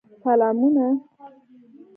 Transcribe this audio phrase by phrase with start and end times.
[0.23, 0.87] سلامونه